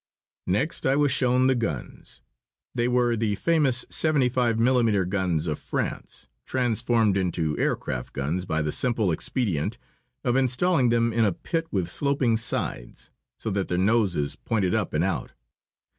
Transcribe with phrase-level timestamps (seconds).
[0.47, 2.21] Next I was shown the guns.
[2.73, 8.63] They were the famous seventy five millimetre guns of France, transformed into aircraft guns by
[8.63, 9.77] the simple expedient
[10.23, 14.91] of installing them in a pit with sloping sides, so that their noses pointed up
[14.95, 15.33] and out.